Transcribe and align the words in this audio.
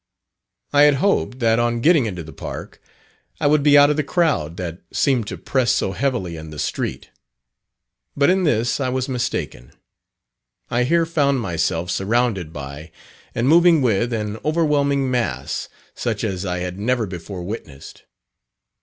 I 0.73 0.85
had 0.89 0.95
hoped 0.95 1.37
that 1.41 1.59
on 1.59 1.79
getting 1.79 2.07
into 2.07 2.23
the 2.23 2.33
Park, 2.33 2.81
I 3.39 3.45
would 3.45 3.61
be 3.61 3.77
out 3.77 3.91
of 3.91 3.97
the 3.97 4.03
crowd 4.03 4.57
that 4.57 4.81
seemed 4.91 5.27
to 5.27 5.37
press 5.37 5.71
so 5.71 5.91
heavily 5.91 6.37
in 6.37 6.49
the 6.49 6.57
street. 6.57 7.11
But 8.17 8.31
in 8.31 8.43
this 8.43 8.79
I 8.79 8.89
was 8.89 9.07
mistaken. 9.07 9.73
I 10.71 10.85
here 10.85 11.05
found 11.05 11.39
myself 11.39 11.91
surrounded 11.91 12.51
by 12.51 12.89
and 13.35 13.47
moving 13.47 13.83
with 13.83 14.11
an 14.11 14.39
overwhelming 14.43 15.11
mass, 15.11 15.69
such 15.93 16.23
as 16.23 16.47
I 16.47 16.57
had 16.61 16.79
never 16.79 17.05
before 17.05 17.43
witnessed. 17.43 18.05